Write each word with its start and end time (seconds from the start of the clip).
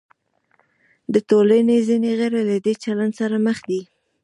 د 1.13 1.15
ټولنې 1.29 1.77
ځینې 1.87 2.11
غړي 2.19 2.41
له 2.49 2.57
دې 2.65 2.73
چلند 2.83 3.13
سره 3.19 3.35
مخ 3.45 3.57
دي. 3.69 3.81